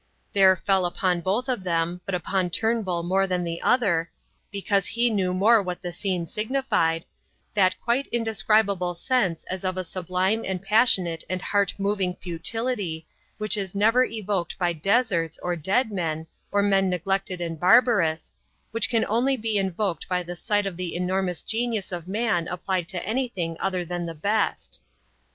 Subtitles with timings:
[0.33, 4.09] There fell upon both of them, but upon Turnbull more than the other,
[4.51, 7.05] because he know more what the scene signified,
[7.53, 13.05] that quite indescribable sense as of a sublime and passionate and heart moving futility,
[13.37, 18.33] which is never evoked by deserts or dead men or men neglected and barbarous,
[18.71, 22.87] which can only be invoked by the sight of the enormous genius of man applied
[22.87, 24.81] to anything other than the best.